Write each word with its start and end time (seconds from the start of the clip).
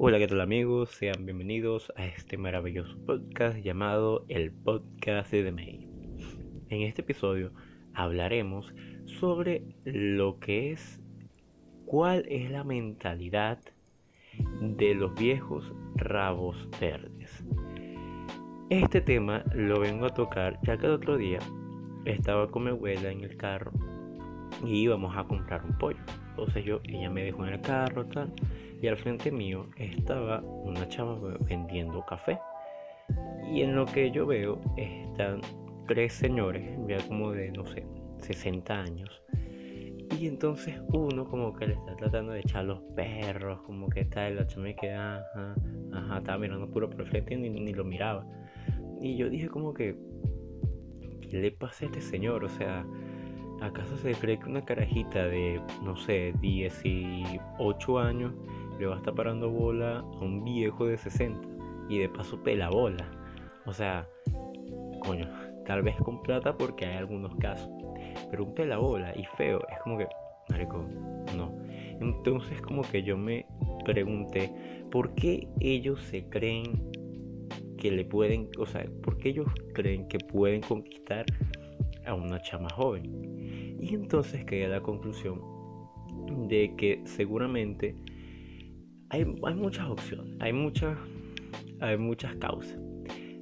Hola, 0.00 0.18
¿qué 0.18 0.28
tal 0.28 0.40
amigos? 0.40 0.90
Sean 0.90 1.26
bienvenidos 1.26 1.92
a 1.96 2.06
este 2.06 2.38
maravilloso 2.38 2.96
podcast 3.04 3.58
llamado 3.58 4.24
El 4.28 4.52
Podcast 4.52 5.32
de 5.32 5.50
May. 5.50 5.88
En 6.68 6.82
este 6.82 7.02
episodio 7.02 7.50
hablaremos 7.94 8.72
sobre 9.06 9.64
lo 9.84 10.38
que 10.38 10.70
es, 10.70 11.02
cuál 11.84 12.24
es 12.28 12.48
la 12.48 12.62
mentalidad 12.62 13.58
de 14.60 14.94
los 14.94 15.16
viejos 15.16 15.72
rabos 15.96 16.68
verdes. 16.80 17.44
Este 18.70 19.00
tema 19.00 19.42
lo 19.52 19.80
vengo 19.80 20.06
a 20.06 20.14
tocar 20.14 20.60
ya 20.62 20.78
que 20.78 20.86
el 20.86 20.92
otro 20.92 21.16
día 21.16 21.40
estaba 22.04 22.48
con 22.52 22.62
mi 22.62 22.70
abuela 22.70 23.10
en 23.10 23.24
el 23.24 23.36
carro 23.36 23.72
y 24.64 24.82
íbamos 24.82 25.16
a 25.16 25.24
comprar 25.24 25.64
un 25.64 25.76
pollo. 25.78 25.98
Entonces 26.30 26.64
yo, 26.64 26.80
ella 26.84 27.10
me 27.10 27.24
dejó 27.24 27.46
en 27.46 27.54
el 27.54 27.60
carro 27.60 28.06
tal 28.06 28.32
y 28.80 28.86
al 28.86 28.96
frente 28.96 29.30
mío 29.30 29.66
estaba 29.76 30.40
una 30.40 30.88
chava 30.88 31.18
vendiendo 31.40 32.04
café. 32.06 32.38
Y 33.52 33.62
en 33.62 33.74
lo 33.74 33.86
que 33.86 34.10
yo 34.10 34.26
veo 34.26 34.60
están 34.76 35.40
tres 35.86 36.12
señores, 36.12 36.78
ya 36.86 36.98
como 37.08 37.32
de, 37.32 37.50
no 37.50 37.66
sé, 37.66 37.86
60 38.18 38.78
años. 38.78 39.22
Y 40.18 40.26
entonces 40.26 40.80
uno 40.92 41.24
como 41.24 41.54
que 41.54 41.68
le 41.68 41.74
está 41.74 41.94
tratando 41.96 42.32
de 42.32 42.40
echar 42.40 42.64
los 42.64 42.80
perros, 42.94 43.60
como 43.62 43.88
que 43.88 44.00
está 44.00 44.28
el 44.28 44.44
chama 44.46 44.72
que, 44.74 44.92
ajá, 44.92 45.54
ajá, 45.92 46.18
estaba 46.18 46.38
mirando 46.38 46.68
puro 46.68 46.90
por 46.90 47.02
el 47.02 47.06
frente 47.06 47.34
y 47.34 47.36
ni, 47.36 47.50
ni 47.50 47.72
lo 47.72 47.84
miraba. 47.84 48.26
Y 49.00 49.16
yo 49.16 49.30
dije 49.30 49.48
como 49.48 49.72
que, 49.72 49.96
¿qué 51.22 51.38
le 51.38 51.52
pasa 51.52 51.84
a 51.84 51.88
este 51.88 52.00
señor? 52.00 52.44
O 52.44 52.48
sea, 52.48 52.84
¿acaso 53.60 53.96
se 53.96 54.12
cree 54.12 54.38
que 54.38 54.48
una 54.48 54.64
carajita 54.64 55.26
de, 55.26 55.60
no 55.82 55.96
sé, 55.96 56.32
18 56.40 57.98
años 57.98 58.32
le 58.78 58.86
va 58.86 58.94
a 58.94 58.98
estar 58.98 59.14
parando 59.14 59.50
bola 59.50 59.98
a 59.98 60.18
un 60.20 60.44
viejo 60.44 60.86
de 60.86 60.96
60 60.96 61.40
y 61.88 61.98
de 61.98 62.08
paso 62.08 62.42
pela 62.42 62.70
bola. 62.70 63.10
O 63.66 63.72
sea, 63.72 64.08
coño, 65.00 65.28
tal 65.66 65.82
vez 65.82 65.96
con 65.96 66.22
plata 66.22 66.56
porque 66.56 66.86
hay 66.86 66.96
algunos 66.96 67.34
casos, 67.36 67.70
pero 68.30 68.44
un 68.44 68.54
pela 68.54 68.78
bola 68.78 69.12
y 69.16 69.24
feo 69.36 69.60
es 69.70 69.78
como 69.82 69.98
que, 69.98 70.06
marico, 70.50 70.84
no. 71.36 71.54
Entonces 72.00 72.60
como 72.62 72.82
que 72.82 73.02
yo 73.02 73.16
me 73.16 73.46
pregunté, 73.84 74.52
¿por 74.90 75.14
qué 75.14 75.48
ellos 75.60 76.00
se 76.02 76.28
creen 76.28 76.90
que 77.78 77.90
le 77.90 78.04
pueden, 78.04 78.48
o 78.58 78.66
sea, 78.66 78.84
por 79.02 79.18
qué 79.18 79.30
ellos 79.30 79.46
creen 79.72 80.08
que 80.08 80.18
pueden 80.18 80.60
conquistar 80.62 81.24
a 82.08 82.14
una 82.14 82.40
chama 82.42 82.68
joven? 82.70 83.76
Y 83.80 83.94
entonces 83.94 84.44
quedé 84.44 84.64
a 84.66 84.68
la 84.68 84.80
conclusión 84.80 85.40
de 86.48 86.74
que 86.76 87.02
seguramente 87.04 87.94
hay, 89.10 89.24
muchas 89.24 89.88
opciones, 89.88 90.36
hay 90.40 90.52
muchas, 90.52 90.98
hay 91.80 91.96
muchas 91.96 92.34
causas. 92.36 92.78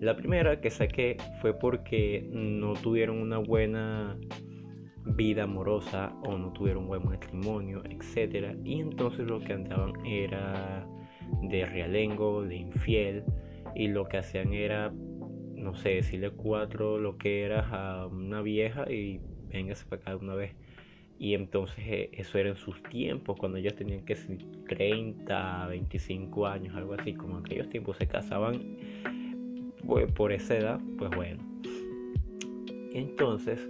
La 0.00 0.16
primera 0.16 0.60
que 0.60 0.70
saqué 0.70 1.16
fue 1.40 1.56
porque 1.56 2.28
no 2.32 2.72
tuvieron 2.74 3.20
una 3.20 3.38
buena 3.38 4.18
vida 5.04 5.44
amorosa 5.44 6.12
o 6.24 6.36
no 6.36 6.52
tuvieron 6.52 6.86
buen 6.86 7.04
matrimonio, 7.04 7.82
etc. 7.84 8.56
Y 8.64 8.80
entonces 8.80 9.26
lo 9.26 9.38
que 9.40 9.52
andaban 9.52 10.04
era 10.04 10.86
de 11.42 11.66
realengo, 11.66 12.42
de 12.42 12.56
infiel, 12.56 13.24
y 13.74 13.88
lo 13.88 14.04
que 14.06 14.18
hacían 14.18 14.52
era, 14.52 14.92
no 15.62 15.74
sé, 15.74 15.90
decirle 15.90 16.30
cuatro 16.30 16.98
lo 16.98 17.16
que 17.16 17.42
era 17.42 17.68
a 17.68 18.06
una 18.06 18.42
vieja 18.42 18.90
y 18.90 19.20
véngase 19.48 19.84
para 19.86 20.02
acá 20.02 20.16
una 20.16 20.34
vez. 20.34 20.54
Y 21.18 21.34
entonces 21.34 21.84
eh, 21.86 22.10
eso 22.12 22.38
era 22.38 22.48
en 22.50 22.56
sus 22.56 22.82
tiempos, 22.82 23.38
cuando 23.38 23.58
ellos 23.58 23.76
tenían 23.76 24.04
que 24.04 24.16
ser 24.16 24.38
30, 24.68 25.68
25 25.68 26.46
años, 26.46 26.74
algo 26.74 26.94
así, 26.94 27.14
como 27.14 27.38
en 27.38 27.46
aquellos 27.46 27.68
tiempos 27.68 27.96
se 27.96 28.08
casaban 28.08 28.76
pues, 29.86 30.10
por 30.12 30.32
esa 30.32 30.56
edad, 30.56 30.80
pues 30.98 31.10
bueno. 31.14 31.40
Entonces, 32.92 33.68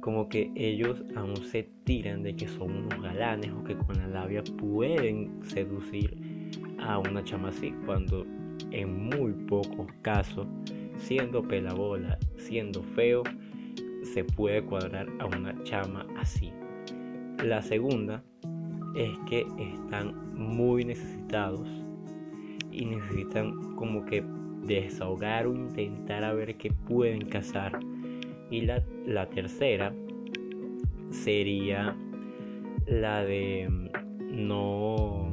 como 0.00 0.28
que 0.28 0.50
ellos 0.54 1.02
aún 1.14 1.36
se 1.36 1.68
tiran 1.84 2.22
de 2.22 2.34
que 2.34 2.48
son 2.48 2.84
unos 2.84 3.02
galanes 3.02 3.50
o 3.52 3.62
que 3.62 3.76
con 3.76 3.96
la 3.98 4.08
labia 4.08 4.42
pueden 4.58 5.38
seducir 5.44 6.16
a 6.78 6.98
una 6.98 7.22
chama 7.22 7.48
así, 7.48 7.74
cuando 7.84 8.26
en 8.70 9.10
muy 9.10 9.32
pocos 9.32 9.86
casos, 10.02 10.46
siendo 11.00 11.42
pelabola, 11.42 12.18
siendo 12.36 12.82
feo, 12.82 13.22
se 14.02 14.24
puede 14.24 14.62
cuadrar 14.62 15.08
a 15.18 15.26
una 15.26 15.54
chama 15.64 16.06
así. 16.18 16.52
La 17.44 17.62
segunda 17.62 18.22
es 18.94 19.10
que 19.28 19.46
están 19.58 20.34
muy 20.34 20.84
necesitados 20.84 21.68
y 22.70 22.84
necesitan 22.84 23.74
como 23.76 24.04
que 24.04 24.22
desahogar 24.64 25.46
o 25.46 25.54
intentar 25.54 26.24
a 26.24 26.32
ver 26.32 26.56
qué 26.56 26.72
pueden 26.72 27.28
cazar. 27.28 27.80
Y 28.50 28.62
la, 28.62 28.82
la 29.06 29.28
tercera 29.30 29.92
sería 31.10 31.96
la 32.86 33.24
de 33.24 33.68
no 34.20 35.32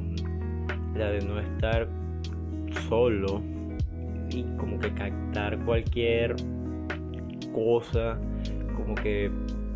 la 0.94 1.10
de 1.10 1.24
no 1.24 1.38
estar 1.38 1.88
solo 2.88 3.42
y 4.30 4.44
como 4.56 4.78
que 4.78 4.92
captar 4.94 5.58
cualquier 5.64 6.36
cosa 7.52 8.18
como 8.76 8.94
que 8.94 9.30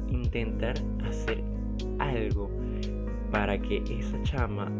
intentar 0.08 0.74
hacer 1.04 1.42
algo 1.98 2.50
para 3.30 3.58
que 3.58 3.82
esa 3.98 4.22
chama 4.22 4.70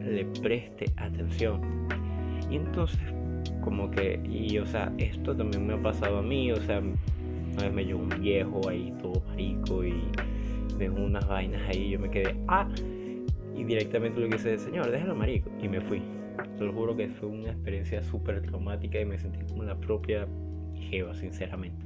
le 0.00 0.24
preste 0.42 0.86
atención. 0.96 1.60
Y 2.50 2.56
entonces, 2.56 3.00
como 3.62 3.90
que, 3.90 4.20
y 4.24 4.58
o 4.58 4.66
sea, 4.66 4.92
esto 4.98 5.36
también 5.36 5.66
me 5.66 5.74
ha 5.74 5.82
pasado 5.82 6.18
a 6.18 6.22
mí, 6.22 6.52
o 6.52 6.60
sea, 6.62 6.80
una 6.80 7.62
vez 7.62 7.72
me 7.72 7.84
llegó 7.84 8.00
un 8.00 8.20
viejo 8.20 8.68
ahí 8.68 8.92
todo 9.02 9.22
marico 9.28 9.84
y 9.84 9.94
me 10.78 10.88
dejó 10.88 10.96
unas 10.96 11.26
vainas 11.26 11.62
ahí 11.68 11.90
yo 11.90 12.00
me 12.00 12.10
quedé, 12.10 12.34
ah, 12.48 12.68
y 13.56 13.64
directamente 13.64 14.20
lo 14.20 14.28
que 14.28 14.36
hice, 14.36 14.58
señor, 14.58 14.90
déjalo 14.90 15.14
marico, 15.14 15.50
y 15.62 15.68
me 15.68 15.80
fui. 15.80 16.02
Te 16.58 16.64
lo 16.64 16.72
juro 16.72 16.96
que 16.96 17.08
fue 17.08 17.28
una 17.28 17.50
experiencia 17.50 18.02
súper 18.02 18.42
traumática 18.42 19.00
y 19.00 19.04
me 19.04 19.18
sentí 19.18 19.44
como 19.46 19.62
la 19.64 19.76
propia 19.76 20.26
jeva, 20.90 21.14
sinceramente. 21.14 21.84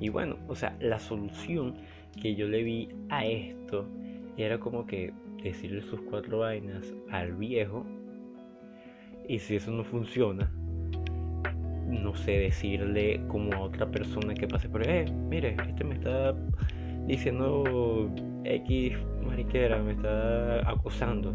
Y 0.00 0.10
bueno, 0.10 0.36
o 0.46 0.54
sea, 0.54 0.76
la 0.80 0.98
solución 0.98 1.74
que 2.20 2.34
yo 2.34 2.46
le 2.46 2.62
vi 2.62 2.88
a 3.08 3.26
esto 3.26 3.86
era 4.36 4.58
como 4.58 4.86
que 4.86 5.12
decirle 5.42 5.82
sus 5.82 6.00
cuatro 6.02 6.38
vainas 6.38 6.94
al 7.10 7.34
viejo 7.34 7.84
y 9.28 9.38
si 9.38 9.56
eso 9.56 9.70
no 9.70 9.84
funciona, 9.84 10.50
no 11.88 12.14
sé, 12.14 12.32
decirle 12.32 13.20
como 13.28 13.52
a 13.54 13.60
otra 13.60 13.90
persona 13.90 14.34
que 14.34 14.46
pase 14.46 14.68
por 14.68 14.86
eh, 14.86 15.04
mire, 15.28 15.56
este 15.66 15.84
me 15.84 15.94
está 15.94 16.34
diciendo 17.06 18.10
X 18.44 18.96
mariquera, 19.26 19.82
me 19.82 19.92
está 19.92 20.70
acusando. 20.70 21.34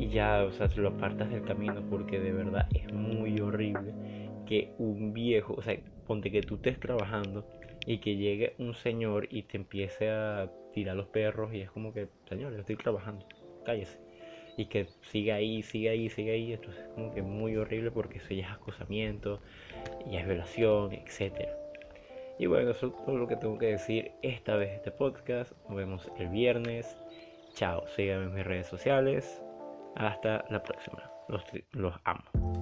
Y 0.00 0.08
ya, 0.08 0.44
o 0.44 0.52
sea, 0.52 0.66
se 0.70 0.80
lo 0.80 0.88
apartas 0.88 1.30
del 1.30 1.44
camino 1.44 1.82
porque 1.90 2.18
de 2.18 2.32
verdad 2.32 2.66
es 2.74 2.90
muy 2.90 3.38
horrible 3.38 3.92
que 4.46 4.72
un 4.78 5.12
viejo, 5.12 5.52
o 5.52 5.60
sea, 5.60 5.78
ponte 6.06 6.30
que 6.30 6.40
tú 6.40 6.54
estés 6.54 6.80
trabajando 6.80 7.46
y 7.84 7.98
que 7.98 8.16
llegue 8.16 8.54
un 8.56 8.74
señor 8.74 9.28
y 9.30 9.42
te 9.42 9.58
empiece 9.58 10.08
a 10.08 10.50
tirar 10.72 10.96
los 10.96 11.06
perros 11.08 11.52
y 11.52 11.60
es 11.60 11.70
como 11.70 11.92
que, 11.92 12.08
señor, 12.30 12.54
yo 12.54 12.60
estoy 12.60 12.76
trabajando, 12.76 13.26
cállese. 13.66 13.98
Y 14.56 14.66
que 14.66 14.86
siga 15.02 15.34
ahí, 15.34 15.62
siga 15.62 15.90
ahí, 15.90 16.08
siga 16.08 16.32
ahí. 16.32 16.54
Entonces 16.54 16.82
es 16.82 16.88
como 16.94 17.12
que 17.12 17.20
muy 17.20 17.56
horrible 17.56 17.90
porque 17.90 18.18
eso 18.18 18.32
ya 18.32 18.46
es 18.46 18.52
acosamiento, 18.52 19.40
ya 20.10 20.20
es 20.20 20.26
violación, 20.26 20.94
etc. 20.94 21.46
Y 22.38 22.46
bueno, 22.46 22.70
eso 22.70 22.86
es 22.86 23.04
todo 23.04 23.18
lo 23.18 23.28
que 23.28 23.36
tengo 23.36 23.58
que 23.58 23.66
decir 23.66 24.12
esta 24.22 24.56
vez 24.56 24.70
este 24.70 24.92
podcast. 24.92 25.52
Nos 25.68 25.76
vemos 25.76 26.10
el 26.18 26.30
viernes. 26.30 26.96
Chao, 27.52 27.86
síganme 27.88 28.24
en 28.24 28.34
mis 28.34 28.44
redes 28.46 28.66
sociales. 28.66 29.42
Hasta 29.96 30.44
la 30.50 30.62
próxima. 30.62 31.10
Los, 31.72 31.94
amo. 32.04 32.59